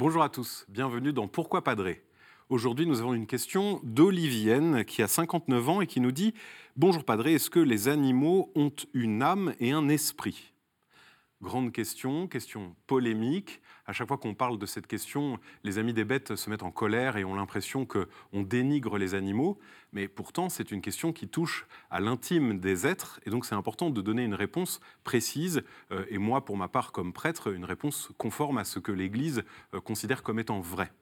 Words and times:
Bonjour 0.00 0.22
à 0.22 0.30
tous, 0.30 0.64
bienvenue 0.70 1.12
dans 1.12 1.28
Pourquoi 1.28 1.62
Padré 1.62 2.00
Aujourd'hui, 2.48 2.86
nous 2.86 3.00
avons 3.00 3.12
une 3.12 3.26
question 3.26 3.80
d'Olivienne 3.82 4.82
qui 4.86 5.02
a 5.02 5.08
59 5.08 5.68
ans 5.68 5.82
et 5.82 5.86
qui 5.86 6.00
nous 6.00 6.10
dit 6.10 6.32
Bonjour 6.74 7.04
Padré, 7.04 7.34
est-ce 7.34 7.50
que 7.50 7.60
les 7.60 7.88
animaux 7.88 8.50
ont 8.54 8.72
une 8.94 9.22
âme 9.22 9.52
et 9.60 9.72
un 9.72 9.90
esprit? 9.90 10.54
Grande 11.42 11.72
question, 11.72 12.28
question 12.28 12.76
polémique. 12.86 13.62
À 13.86 13.94
chaque 13.94 14.08
fois 14.08 14.18
qu'on 14.18 14.34
parle 14.34 14.58
de 14.58 14.66
cette 14.66 14.86
question, 14.86 15.38
les 15.64 15.78
amis 15.78 15.94
des 15.94 16.04
bêtes 16.04 16.36
se 16.36 16.50
mettent 16.50 16.62
en 16.62 16.70
colère 16.70 17.16
et 17.16 17.24
ont 17.24 17.34
l'impression 17.34 17.86
qu'on 17.86 18.42
dénigre 18.42 18.98
les 18.98 19.14
animaux. 19.14 19.58
Mais 19.94 20.06
pourtant, 20.06 20.50
c'est 20.50 20.70
une 20.70 20.82
question 20.82 21.14
qui 21.14 21.28
touche 21.28 21.66
à 21.90 21.98
l'intime 21.98 22.60
des 22.60 22.86
êtres. 22.86 23.20
Et 23.24 23.30
donc, 23.30 23.46
c'est 23.46 23.54
important 23.54 23.88
de 23.88 24.02
donner 24.02 24.22
une 24.22 24.34
réponse 24.34 24.80
précise. 25.02 25.62
Euh, 25.92 26.04
et 26.10 26.18
moi, 26.18 26.44
pour 26.44 26.58
ma 26.58 26.68
part, 26.68 26.92
comme 26.92 27.14
prêtre, 27.14 27.50
une 27.50 27.64
réponse 27.64 28.12
conforme 28.18 28.58
à 28.58 28.64
ce 28.64 28.78
que 28.78 28.92
l'Église 28.92 29.42
euh, 29.72 29.80
considère 29.80 30.22
comme 30.22 30.40
étant 30.40 30.60
vrai. 30.60 30.92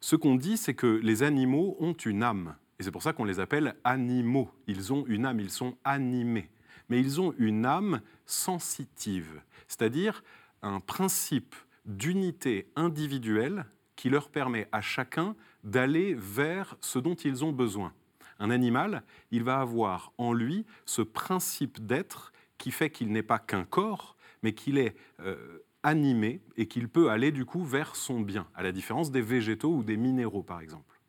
Ce 0.00 0.16
qu'on 0.16 0.34
dit, 0.34 0.58
c'est 0.58 0.74
que 0.74 1.00
les 1.02 1.22
animaux 1.22 1.78
ont 1.80 1.94
une 1.94 2.22
âme. 2.22 2.56
Et 2.78 2.82
c'est 2.82 2.90
pour 2.90 3.02
ça 3.02 3.14
qu'on 3.14 3.24
les 3.24 3.40
appelle 3.40 3.74
animaux. 3.84 4.50
Ils 4.66 4.92
ont 4.92 5.06
une 5.06 5.24
âme, 5.24 5.40
ils 5.40 5.50
sont 5.50 5.78
animés 5.82 6.50
mais 6.90 7.00
ils 7.00 7.20
ont 7.20 7.34
une 7.38 7.64
âme 7.64 8.02
sensitive, 8.26 9.40
c'est-à-dire 9.68 10.22
un 10.62 10.80
principe 10.80 11.54
d'unité 11.86 12.70
individuelle 12.76 13.64
qui 13.96 14.10
leur 14.10 14.28
permet 14.28 14.68
à 14.72 14.80
chacun 14.80 15.34
d'aller 15.64 16.14
vers 16.14 16.76
ce 16.80 16.98
dont 16.98 17.14
ils 17.14 17.44
ont 17.44 17.52
besoin. 17.52 17.92
Un 18.38 18.50
animal, 18.50 19.02
il 19.30 19.44
va 19.44 19.60
avoir 19.60 20.12
en 20.18 20.32
lui 20.32 20.66
ce 20.86 21.02
principe 21.02 21.84
d'être 21.84 22.32
qui 22.58 22.70
fait 22.70 22.90
qu'il 22.90 23.12
n'est 23.12 23.22
pas 23.22 23.38
qu'un 23.38 23.64
corps, 23.64 24.16
mais 24.42 24.54
qu'il 24.54 24.78
est 24.78 24.96
euh, 25.20 25.58
animé 25.82 26.40
et 26.56 26.66
qu'il 26.66 26.88
peut 26.88 27.10
aller 27.10 27.32
du 27.32 27.44
coup 27.44 27.64
vers 27.64 27.96
son 27.96 28.20
bien, 28.20 28.46
à 28.54 28.62
la 28.62 28.72
différence 28.72 29.10
des 29.10 29.22
végétaux 29.22 29.74
ou 29.74 29.82
des 29.82 29.96
minéraux 29.96 30.42
par 30.42 30.60
exemple. 30.60 30.99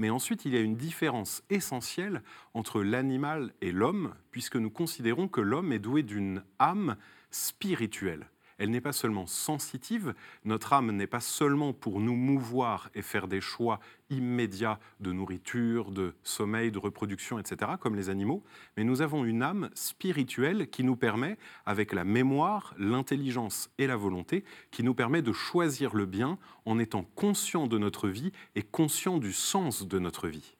Mais 0.00 0.08
ensuite, 0.08 0.46
il 0.46 0.54
y 0.54 0.56
a 0.56 0.62
une 0.62 0.78
différence 0.78 1.42
essentielle 1.50 2.22
entre 2.54 2.82
l'animal 2.82 3.52
et 3.60 3.70
l'homme, 3.70 4.14
puisque 4.30 4.56
nous 4.56 4.70
considérons 4.70 5.28
que 5.28 5.42
l'homme 5.42 5.74
est 5.74 5.78
doué 5.78 6.02
d'une 6.02 6.42
âme 6.58 6.96
spirituelle 7.30 8.26
elle 8.60 8.70
n'est 8.70 8.82
pas 8.82 8.92
seulement 8.92 9.26
sensitive, 9.26 10.14
notre 10.44 10.74
âme 10.74 10.92
n'est 10.92 11.06
pas 11.06 11.20
seulement 11.20 11.72
pour 11.72 11.98
nous 11.98 12.14
mouvoir 12.14 12.90
et 12.94 13.00
faire 13.00 13.26
des 13.26 13.40
choix 13.40 13.80
immédiats 14.10 14.78
de 15.00 15.12
nourriture, 15.12 15.90
de 15.90 16.14
sommeil, 16.22 16.70
de 16.70 16.78
reproduction, 16.78 17.38
etc., 17.38 17.72
comme 17.80 17.96
les 17.96 18.10
animaux, 18.10 18.44
mais 18.76 18.84
nous 18.84 19.00
avons 19.00 19.24
une 19.24 19.42
âme 19.42 19.70
spirituelle 19.74 20.68
qui 20.68 20.84
nous 20.84 20.94
permet, 20.94 21.38
avec 21.64 21.94
la 21.94 22.04
mémoire, 22.04 22.74
l'intelligence 22.78 23.70
et 23.78 23.86
la 23.86 23.96
volonté, 23.96 24.44
qui 24.70 24.82
nous 24.82 24.94
permet 24.94 25.22
de 25.22 25.32
choisir 25.32 25.96
le 25.96 26.04
bien 26.04 26.38
en 26.66 26.78
étant 26.78 27.04
conscient 27.14 27.66
de 27.66 27.78
notre 27.78 28.08
vie 28.08 28.30
et 28.56 28.62
conscient 28.62 29.16
du 29.16 29.32
sens 29.32 29.88
de 29.88 29.98
notre 29.98 30.28
vie. 30.28 30.56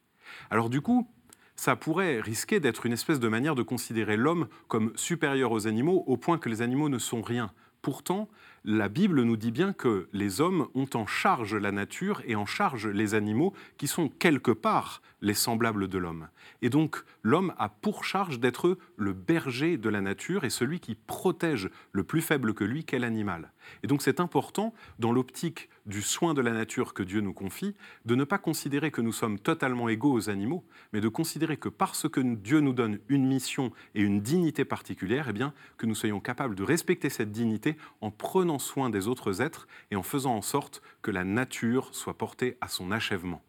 Alors 0.48 0.70
du 0.70 0.80
coup, 0.80 1.06
ça 1.54 1.76
pourrait 1.76 2.22
risquer 2.22 2.60
d'être 2.60 2.86
une 2.86 2.94
espèce 2.94 3.20
de 3.20 3.28
manière 3.28 3.54
de 3.54 3.62
considérer 3.62 4.16
l'homme 4.16 4.48
comme 4.68 4.92
supérieur 4.96 5.52
aux 5.52 5.66
animaux 5.66 6.04
au 6.06 6.16
point 6.16 6.38
que 6.38 6.48
les 6.48 6.62
animaux 6.62 6.88
ne 6.88 6.98
sont 6.98 7.20
rien. 7.20 7.52
Pourtant, 7.82 8.28
la 8.64 8.90
Bible 8.90 9.22
nous 9.22 9.38
dit 9.38 9.52
bien 9.52 9.72
que 9.72 10.08
les 10.12 10.42
hommes 10.42 10.68
ont 10.74 10.88
en 10.92 11.06
charge 11.06 11.54
la 11.54 11.72
nature 11.72 12.20
et 12.26 12.36
en 12.36 12.44
charge 12.44 12.86
les 12.86 13.14
animaux 13.14 13.54
qui 13.78 13.86
sont 13.86 14.08
quelque 14.08 14.50
part 14.50 15.00
les 15.22 15.34
semblables 15.34 15.88
de 15.88 15.98
l'homme. 15.98 16.28
Et 16.62 16.68
donc 16.68 17.02
l'homme 17.22 17.54
a 17.58 17.68
pour 17.68 18.04
charge 18.04 18.38
d'être 18.38 18.78
le 18.96 19.12
berger 19.12 19.78
de 19.78 19.88
la 19.88 20.00
nature 20.00 20.44
et 20.44 20.50
celui 20.50 20.80
qui 20.80 20.94
protège 20.94 21.70
le 21.92 22.04
plus 22.04 22.20
faible 22.20 22.54
que 22.54 22.64
lui, 22.64 22.84
qu'est 22.84 22.98
l'animal. 22.98 23.52
Et 23.82 23.86
donc 23.86 24.02
c'est 24.02 24.20
important, 24.20 24.74
dans 24.98 25.12
l'optique 25.12 25.68
du 25.86 26.02
soin 26.02 26.34
de 26.34 26.40
la 26.40 26.52
nature 26.52 26.94
que 26.94 27.02
Dieu 27.02 27.20
nous 27.20 27.32
confie, 27.32 27.74
de 28.04 28.14
ne 28.14 28.24
pas 28.24 28.38
considérer 28.38 28.90
que 28.90 29.00
nous 29.00 29.12
sommes 29.12 29.38
totalement 29.38 29.88
égaux 29.88 30.12
aux 30.12 30.30
animaux, 30.30 30.64
mais 30.92 31.00
de 31.00 31.08
considérer 31.08 31.56
que 31.56 31.68
parce 31.68 32.08
que 32.08 32.20
Dieu 32.20 32.60
nous 32.60 32.72
donne 32.72 32.98
une 33.08 33.26
mission 33.26 33.72
et 33.94 34.02
une 34.02 34.20
dignité 34.20 34.64
particulière, 34.64 35.26
eh 35.28 35.32
bien, 35.32 35.52
que 35.76 35.86
nous 35.86 35.94
soyons 35.94 36.20
capables 36.20 36.54
de 36.54 36.62
respecter 36.62 37.10
cette 37.10 37.32
dignité 37.32 37.69
en 38.00 38.10
prenant 38.10 38.58
soin 38.58 38.90
des 38.90 39.08
autres 39.08 39.42
êtres 39.42 39.66
et 39.90 39.96
en 39.96 40.02
faisant 40.02 40.34
en 40.34 40.42
sorte 40.42 40.82
que 41.02 41.10
la 41.10 41.24
nature 41.24 41.88
soit 41.92 42.18
portée 42.18 42.56
à 42.60 42.68
son 42.68 42.90
achèvement. 42.90 43.42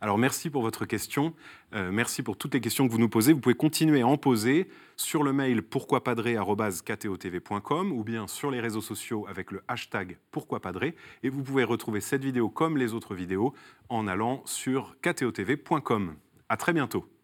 Alors 0.00 0.18
merci 0.18 0.50
pour 0.50 0.62
votre 0.62 0.84
question, 0.84 1.32
euh, 1.74 1.90
merci 1.90 2.22
pour 2.22 2.36
toutes 2.36 2.54
les 2.54 2.60
questions 2.60 2.86
que 2.86 2.92
vous 2.92 2.98
nous 2.98 3.08
posez. 3.08 3.32
Vous 3.32 3.40
pouvez 3.40 3.54
continuer 3.54 4.02
à 4.02 4.06
en 4.06 4.18
poser 4.18 4.68
sur 4.96 5.22
le 5.22 5.32
mail 5.32 5.62
pourquoipadré.com 5.62 7.92
ou 7.92 8.04
bien 8.04 8.26
sur 8.26 8.50
les 8.50 8.60
réseaux 8.60 8.82
sociaux 8.82 9.26
avec 9.26 9.50
le 9.50 9.62
hashtag 9.68 10.18
pourquoipadré. 10.30 10.94
Et 11.22 11.30
vous 11.30 11.42
pouvez 11.42 11.64
retrouver 11.64 12.02
cette 12.02 12.22
vidéo 12.22 12.50
comme 12.50 12.76
les 12.76 12.92
autres 12.92 13.14
vidéos 13.14 13.54
en 13.88 14.06
allant 14.06 14.42
sur 14.44 14.96
ktotv.com. 15.00 16.14
À 16.48 16.56
très 16.56 16.72
bientôt. 16.74 17.15